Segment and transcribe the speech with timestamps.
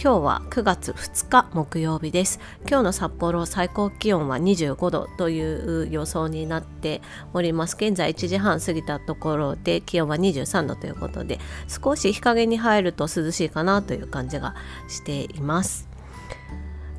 [0.00, 2.38] 今日は9月2日木曜日です。
[2.68, 7.02] 今日の札幌最高気温は25度という予想になって
[7.34, 7.74] おります。
[7.74, 14.54] 現在1時半過ぎたところで気温は23度ということで少し日陰に入ると涼しいかなという感じが
[14.86, 15.88] しています。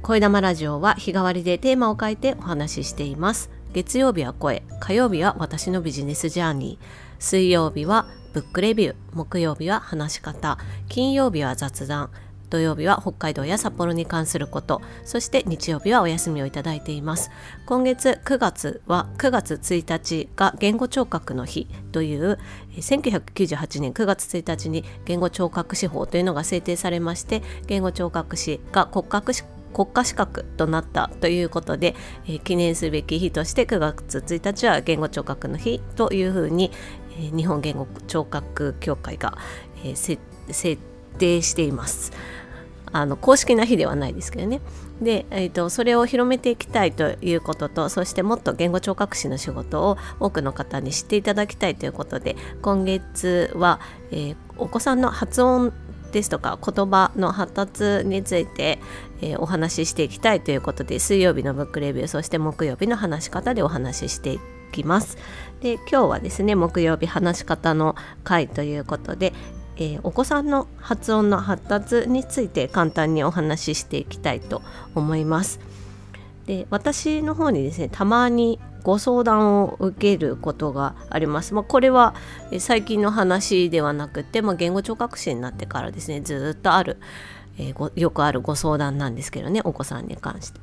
[0.02, 3.50] 声玉ラジオは日替わりでテーマを書いてお話ししています。
[3.72, 6.86] 月曜日は声火曜日は私のビジネスジャーニー。
[7.18, 8.96] 水曜日はブックレビュー。
[9.14, 10.58] 木曜日は話し方。
[10.90, 12.10] 金曜日は雑談。
[12.50, 17.32] 土曜日は北海道や札幌に関することそして日曜日はお休みをいただいています
[17.66, 22.40] 今月9月は9月1日が言語聴覚の日という
[22.76, 29.22] 1998年9月1日に言語聴覚士法というのが制定されまして言語聴覚士が国家
[29.74, 31.96] 国家資格となったということで、
[32.26, 36.72] えー、記念すべき日として9月1日は言語聴覚の日というふうに、
[37.18, 39.38] えー、日本言語聴覚協会が、
[39.84, 40.82] えー、設
[41.18, 42.12] 定しています。
[42.92, 44.62] あの公式な日ではないですけどね。
[45.02, 53.80] で、えーと、それを広めていきたいということとそしてもっと言語聴覚士の仕事を多くの方に知っていただきたいということで今月は、
[54.12, 55.72] えー、お子さんの発音
[56.12, 58.80] ですとか言葉の発達について、
[59.22, 64.40] えー、お話ししていきたいということで水曜日のブックレビューそして木曜日の話し方でお話ししてい
[64.72, 65.18] きます。
[65.62, 69.34] で今日はですね木曜日話し方の回ということで、
[69.80, 74.62] えー、お子さんの発音の発達について簡単にお話ししていきたいと
[74.94, 75.60] 思います。
[76.46, 81.54] で私の方にですねたまにご相談を受けることがあります。
[81.54, 82.14] まあ、これは
[82.60, 86.98] 最近の話ではなくて、まあ、言語聴覚士になってからですねずっとある、
[87.58, 90.60] えー、よくあるご相談なんですけどねお子さんに関して。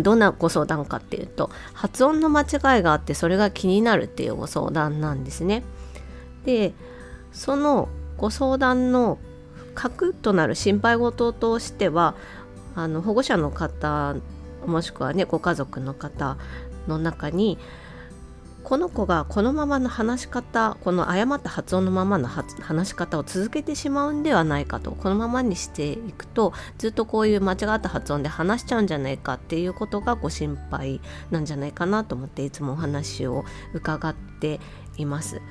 [0.00, 5.62] どんなご相談かっていうと発音の間違いがあってそれが気になるっていうご相談なんですね。
[6.46, 6.72] で
[7.30, 7.88] その
[8.22, 9.18] ご相談の
[9.74, 12.14] 核となる心配事としては
[12.76, 14.14] あの保護者の方
[14.64, 16.36] もしくはねご家族の方
[16.86, 17.58] の中に
[18.62, 31.00] この子がこのままの話し方この誤った発音のままの話し方を続けてしまうんではないかとこのままにしていくとずっとこういう間違った発音で話しちゃうんじゃないかっていうことがご心配
[31.32, 33.44] なんじゃないかなと思っていつもお話を
[33.74, 34.60] 伺って
[34.96, 35.42] います。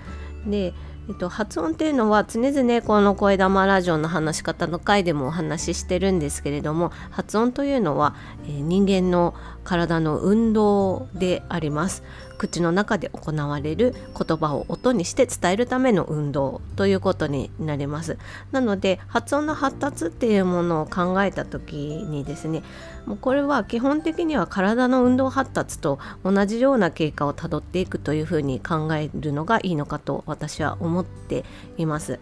[0.48, 0.74] で
[1.10, 12.04] えっと、発音っていうのは常々この声玉ラジオの話し方の回でもお話ししてるんですけれども発音というのは、えー、人間の体の運動であります。
[12.42, 18.18] 口の中で行われる言葉を音にして伝えるための運動ということになります
[18.52, 22.64] なので発音の発達っていうものを考えた時にですね
[23.06, 31.46] もうこれは基本的には体の運動発達と同じような経過をたどっていくというふうに考えるのがいいのかと私は思って
[31.78, 32.20] います。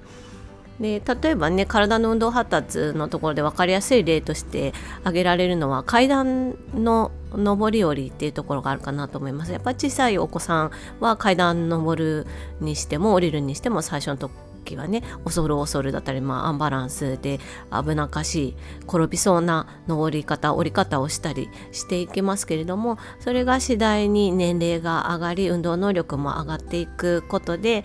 [0.79, 9.51] で例えばね体の運動発達のところで分かりやすい例として挙げられるのは階段の上り下りっていうところがあるかなと思います。
[9.51, 12.28] やっぱ小さいお子さんは階段上る
[12.62, 17.40] にしても降りるにしても最初の時はね恐る恐るだったり、まあ、アンバランスで
[17.72, 18.56] 危なっかしい
[18.88, 27.84] 転びそうな登り方降り方をしたりしていきますけれどもそれが次第に年齢が上がり運動能力も上がっていくことで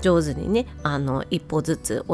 [0.00, 2.04] 上手にねあの一歩ずつ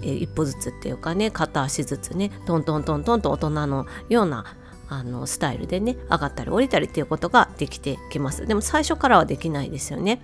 [0.00, 4.44] 一歩ずつっていうかね片足ずつねトントントントンと大人のような
[4.88, 8.46] あのスタイルでね上がったり降りたりっていうことができてきます。
[8.46, 10.20] でも最初からはできないですよね。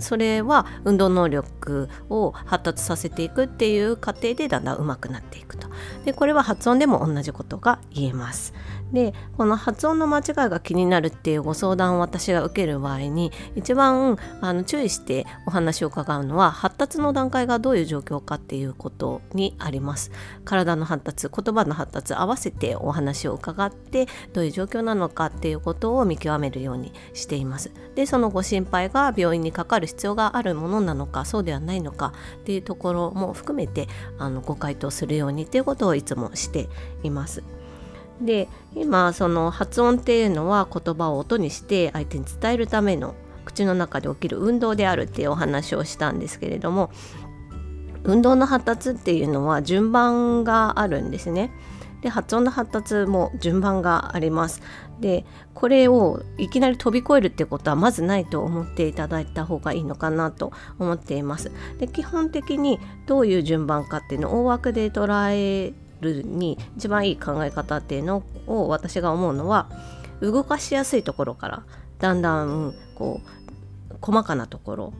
[0.00, 5.68] それは運動能力を発達させていくっていう過程でだんだん上手くなっていくと。
[6.04, 8.54] でこれは発音でも同じことが言えます。
[8.92, 20.10] でこの発音の間違いが気になるっていうご相談を私が受ける場合に一番あの注意してお話を伺うのは発達の段階がどういう状況かっていうことにあります。
[20.44, 27.70] 体の発達言葉の発達合わせてお話を伺ってどういう状況なのかっていうことを見極めるようにしています。
[27.94, 33.88] でそのご心配が病院にかかる必要があるものなのかそうではないのかっていうところも含めて
[34.18, 36.68] あのご回答するようにっていうことをいつもして
[37.02, 37.42] います。
[38.20, 43.14] で今その発音っていうのは言葉を音にして相手に伝えるための
[43.44, 46.90] 口の中で起きる運動であるっていうお話をしたんですけれども
[48.04, 51.50] 運動の発達っていうのは順番があるんですね。
[52.02, 54.62] で発音の発達も順番があります。
[55.00, 55.24] で
[55.54, 61.52] これをいきなり飛び越えるってことはまずないと思っていただいた方がいいのかなと思っています。
[61.78, 69.68] で基本的にどういう順番かっていうのを大枠で捉えるに一番いい考え方っていうのを私が思うのは
[70.20, 71.62] 動かしやすいところから
[71.98, 73.20] だんだんこ
[73.90, 74.92] う細かなところ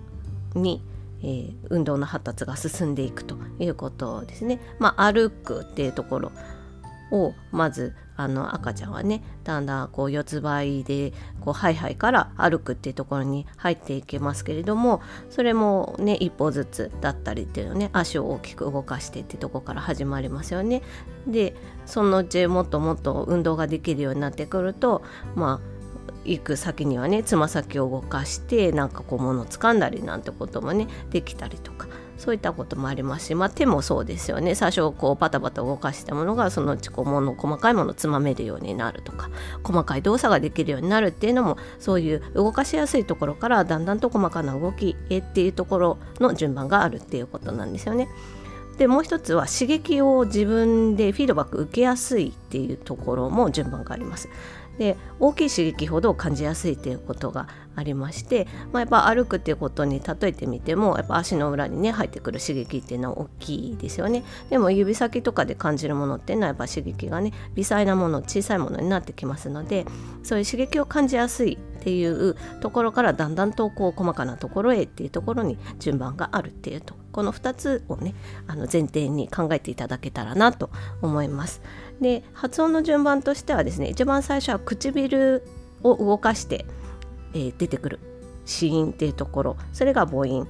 [0.55, 0.83] に
[1.23, 4.61] えー、運動の発達が進んでいくということですね。
[4.79, 6.33] まあ、歩くっていうところ。
[7.11, 15.01] をまずあの赤ちゃんはねだんだんこう四つ這いでこうハイハイから歩くっていうところに入っていけますけれども
[15.31, 20.83] それもね一歩ずつだったりっていうのね足を大きく動かしてってとこから始まりますよね。
[21.29, 21.55] で
[21.87, 25.03] そのうちもっともっと運動ができるようになってくると
[25.37, 25.79] まあ
[26.25, 31.87] 行く先にはねつま先を動かしてなんかこう物を掴んだりなんてこともねできたりとか
[32.19, 39.31] そういったこともありますし、まあ、手もそうですよね最初こうパタパタ動かしたものがそのうちこう物細かいものをつまめるようになるとか
[39.63, 48.09] 細かい動作ができるようになるっていうのもそういう動かしやすいところからだんだんと細かな動きへっていうところの順番があるっていうことなんですよね。
[48.79, 54.29] でもう一つは刺激を自分でフィードバック受けやすいっていうところも順番があります。
[54.79, 64.25] で大きい刺激ほど感じやすいということがありまして、まあ、やっぱ歩くっていうことに例えてみてもやっぱ足の裏にね入ってくる刺激っていうのは大きいですよね。
[64.51, 69.85] でも指先とかで感じるものっていうのはやっぱ刺激がね微細なもの小さいものになってきますので
[70.23, 78.15] そういう刺激を感じやすいっていうところからだんだんとこう細かなところへっていうところに順番があるっていうとこの2つをね
[78.47, 80.71] あの前提に考えていただけたらなと
[81.03, 81.61] 思います。
[82.01, 85.43] で発音の順番としてはですね一番最初は唇
[85.83, 86.65] を動かして、
[87.35, 87.99] えー、出てくる
[88.45, 90.47] 子音っていうところそれが母音。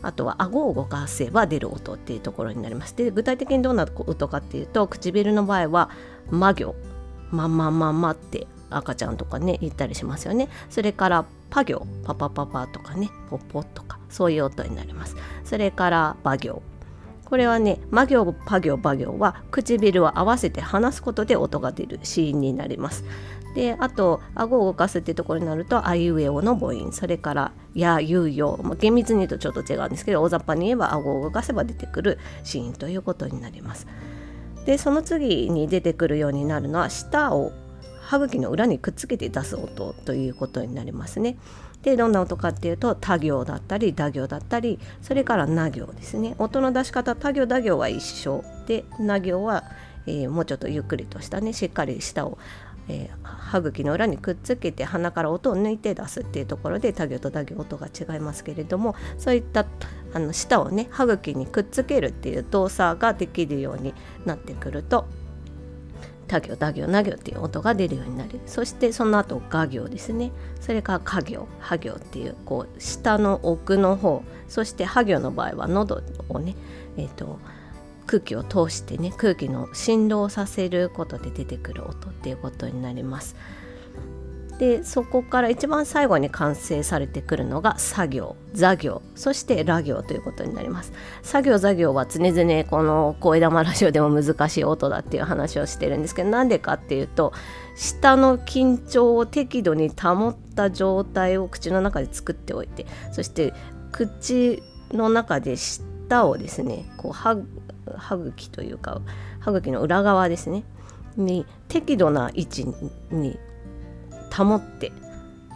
[0.00, 2.96] あとは顎を動かせば出る音っていうところになります。
[2.96, 5.90] で具体的にどんな音かっていうと唇の場合は
[6.30, 6.74] 「ま行」
[7.30, 10.48] 「まままま」って赤ちゃんとかね言ったりしますよね。
[10.70, 15.16] それから「パ行」「パパパパ」とかね「ポポ」とかそういう音になります。
[15.48, 16.62] それから「馬行」
[17.24, 23.04] これはね、魔行、パ行、馬行は唇を合わせて話すことで音が出るシーンになります。
[23.54, 33.86] で、あと、顎を動かすってところになると、あいうえおの母音、それから、や、ゆう、よ、まあ、厳密に言うとちょっと違うんですけど、大雑把に言えば顎を動かせば出てくるシーンということになります。
[34.64, 37.52] で、その次に出てくるようになるのは、舌を
[38.08, 41.36] 歯茎の裏にくっつけて出す音ということになりますね。
[41.82, 49.62] でどんな音かっていうと他行だったり打行だったりそれからな行ですね音の出し方他行打行は一緒でな行は、
[50.06, 52.38] えー、もうちょっとゆっくりとしたねしっかり舌を、
[52.88, 59.66] えー、歯茎の裏にくっつけて鼻から音を抜いて出すっていうところで他行と打行音が違いますけれどもそういった
[60.14, 63.94] あの舌をね歯茎にくっつけるっていう動作ができるように
[64.24, 65.06] なってくると
[66.28, 70.30] 他行他行な行っていう音が出るようになるそしてその後画行ですね
[70.60, 76.54] それから家行歯行っていうこう下の奥の方そして歯行の場合は喉をね
[76.96, 77.40] えっ、ー、と
[78.06, 83.36] 空気を通してね空気の振動させることで出てくる音っていうことになります。
[84.58, 90.92] でそこから一番最後に完成されてくるのが作業座業そしてラ行ということになります。
[91.22, 97.32] 作業座業は常々この声玉ラジオでも難しい音だっていう話をしてるんですけどなんでかっていうと
[97.76, 103.54] 舌の緊張を適度に保った状態を口の中で作っておいてそして
[103.92, 107.36] 口の中で舌をですねこう歯
[108.16, 109.00] 茎というか
[109.38, 110.64] 歯茎の裏側ですね
[111.16, 112.66] に適度な位置
[113.10, 113.38] に
[114.44, 114.92] 保って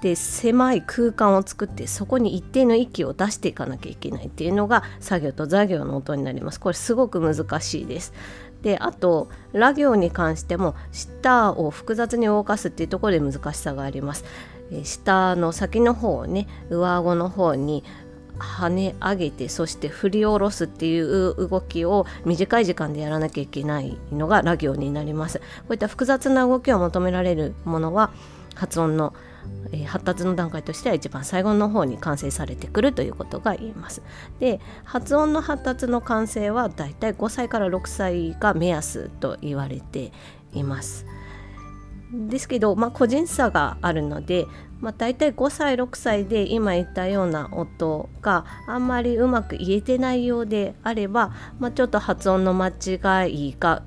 [0.02, 6.58] で狭い空間を作ってそこに一定の息を出していかなきゃいけないっていうのが作業と座業の音になります。
[6.58, 8.12] これすごく難しいです。
[8.62, 14.24] であとラ行に関しても舌を複雑に動かすっていうところで難しさがあります。
[14.82, 17.84] 下の先の方をね上顎の方に
[18.38, 25.38] 跳ね上げてそして振り下ろすっていう動きを短い時間でやらなきゃいけないのがラ行になります。
[25.38, 28.10] こういった複雑な動きを求められるものは
[28.54, 29.14] 発音の、
[29.72, 34.02] えー、発達の段階としては一番最後の方に完成されてくるということが言えます。
[34.38, 40.12] で発音の発達の完成はだいたい5歳から6歳が目安と言われて
[40.52, 41.06] います。
[42.12, 44.46] ですけど、まあ、個人差があるので、
[44.80, 53.82] まあ、大体5歳6歳で今言ったような音があんまりうまく言えてないようであれば、まあ、ちょっと発音の間違いが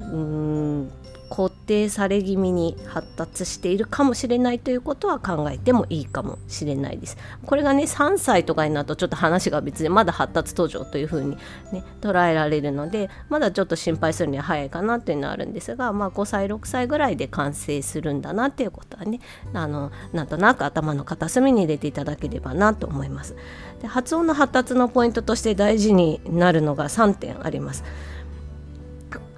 [0.00, 0.92] うん
[1.34, 7.16] 固定され気味に発達しているかもしれないということは考えてもいいかもしれないです。
[7.46, 11.38] これがね3歳とかになるとちょっと話が別でまだ発達途上というふうに、
[11.72, 19.20] ね、捉えられるのでまだちょっと心配するには早いかなっていうのはあるんですが、まあ、5歳6歳ぐらいで完成するんだなっていうことはね
[19.54, 23.36] あのなんとなく頭の片隅に入れていただければなと思います。
[23.80, 27.84] で発音の発達のポイントとして大事になるのが3点あります。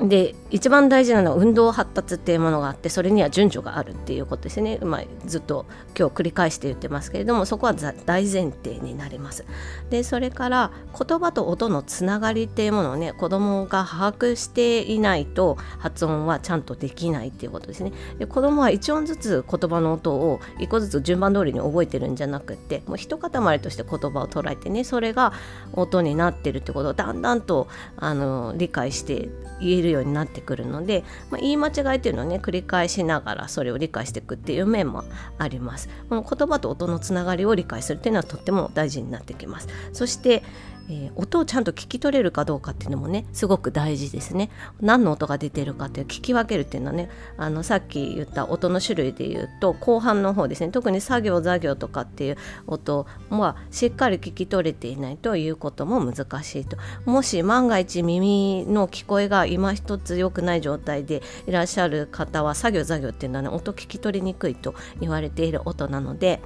[0.01, 9.45] で一番大事なのは運動発達っていうものがあってそれには順序があるっていうことですね、まあ、ずっと今日繰り返して言ってますけれどもそこは大前提になります。
[9.91, 17.93] でそれから言葉と音のつながりっていうものをね子どもが把握していないと発音はちゃんとできないっていうことですね。
[18.19, 25.33] で子どもは1音ずつ言葉の音を1個ずつ順番通りに覚えてるんじゃなくってもう一塊として言葉を捉えてねそれが
[25.73, 29.29] 音になってるってことをだんだんとあの理解して
[29.61, 35.05] 言えるようになってくるので、まあ、言い間違いっていうのをね繰り返しながらそれを理解していくっていう面も
[35.39, 35.89] あります。
[36.09, 39.69] この言葉と音のつながりを理解するっていうのはとっても大事になってきます。
[39.93, 40.43] そして
[40.89, 44.51] えー、音をちゃんと聞き取れるかどうかっていうのもねすごく大事ですね。
[44.81, 50.71] 何の音が出てるかっていう聞き分けるっていうのはねあのさっき言った音の種類で言うと後半の方ですね。
[50.71, 52.37] 特に作業座業とかっていう
[52.67, 56.77] 音はしっかり聞き取れていないということも難しいと。
[57.05, 66.41] もし万が一耳の聞こえが今一つ良くない状態でいらっしゃる方は作業座業っていうのはね音聞き取りにくいと言われている音なので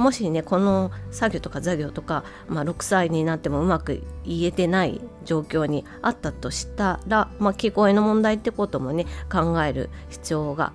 [0.00, 10.72] もしねこの作業とか座業とか、まあ、6歳になってもうまく言えてない状況にあったとしたら、まあ、聞こえの問題ってこともね考える必要が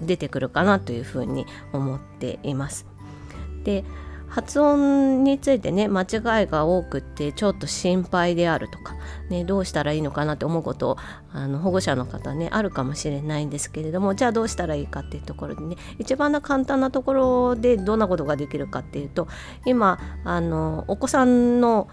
[0.00, 2.86] 出てくるかなというふうに思っています。
[3.64, 3.84] で
[4.28, 8.94] 発音についてね間違いが多くってちょっと心配であるとか、
[9.30, 10.96] ね、どうしたらいいのかなって思うこと
[11.32, 19.28] あの保護者の方ねあるかもしれないんですけれどもじゃあどうしたらいいかっていうところでね一番な簡単なところでどんなことができるかっていうと
[19.64, 21.88] 今あのお子さんの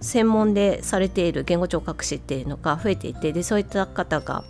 [0.00, 4.44] 専門でされている言語聴覚士っていうのが増えていてでそういった方が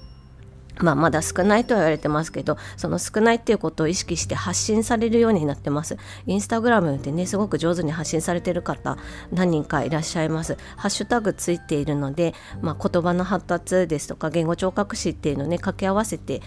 [0.81, 5.97] まあ、まだ少ないと言われてますけどその少ないっていうことを意識して発信されるようになってます。
[6.27, 8.97] インスタグラムでねすごく上手に発信されてる方
[9.33, 10.57] 何人かいらっしゃいます。
[10.77, 16.43] ハッシュタグついているので、まあ、言葉の発達ですとか言語聴覚士っていうのをね掛け合わせて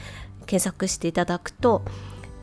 [0.45, 1.83] 検索していただくと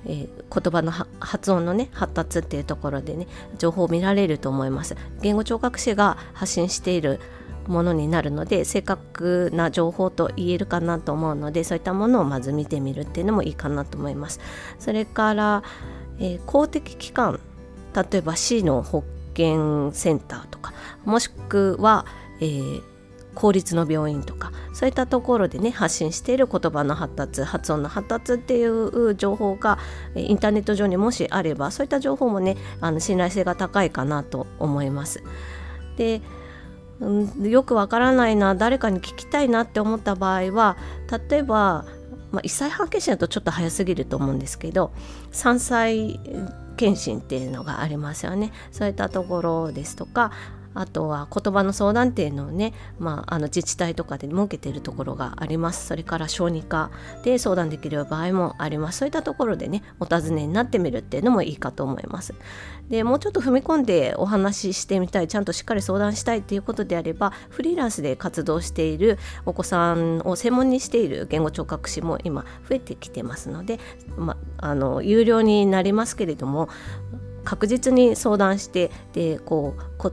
[0.06, 3.26] えー、言葉の発音のね発達っていうところでね
[3.58, 4.96] 情報を見られると思います。
[5.20, 7.20] 言語聴覚士が発信している
[7.68, 14.40] ものになるので正確な情報と言えるかなと思うのでそういったものをまず見てみるっていうのもいいかなと思います。
[14.78, 15.62] それから、
[16.18, 17.40] えー、公的機関
[17.94, 20.72] 例えば市の保健センターとか
[21.04, 22.06] もしくは、
[22.40, 22.82] えー、
[23.34, 29.78] 公立の病院とかそういったところでね発信している言葉の発達発音の発達っていう情報が
[30.16, 35.22] インターネット上にもしあればそういった情報もねあの信頼性が高いかなと思います。
[35.96, 36.20] で
[37.00, 40.76] うん、よくわからないな誰かに聞きたいなって思った場合は
[41.30, 41.84] 例えば、
[42.32, 44.92] まあ、1歳半検診だとちょっと早すぎると思うんですけど
[45.32, 46.20] 3歳
[46.76, 48.52] 検診っていうのがありますよね。
[48.70, 50.32] そういったところですとか
[50.78, 55.88] あとは言葉の相談っていうのをね、まあ、あの自治体とかで設けているところがあります。
[55.88, 56.92] それから小児科
[57.24, 58.98] で相談できる場合もあります。
[58.98, 62.32] そういったところでねお尋ねになってみるっていうのもいいかと思います。
[62.88, 73.80] でもうちょっと踏み込んでお話ししてみたいちゃんとしっかり相談したいっていうことであればフリーランスで活動しているお子さんを専門にしている言語聴覚士も今増えてきてますので、
[74.16, 76.68] まあの有料になりますけれども
[77.44, 80.12] 確実に相談してでこう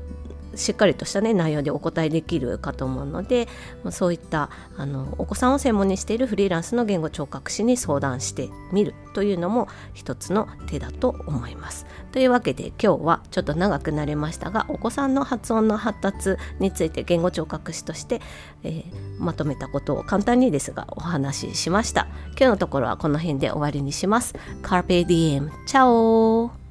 [0.56, 3.48] しっかりとしたね内容でお答えできるかと思うので
[3.92, 11.86] そういったあのお子さんを専門にしているフリーランスの言語聴覚士に相談してみるというのも一つの手だと思います。
[12.12, 18.22] というわけで今日はちょっと長くなりましたがお子さんの発音の発達について言語聴覚士として、
[18.64, 18.84] えー、
[19.20, 22.08] まとめたことを簡単にですがお話ししました。
[22.30, 24.36] 今日のところはこの辺で終わりにします。
[24.62, 25.50] Carpe diem.
[25.66, 26.65] チャオ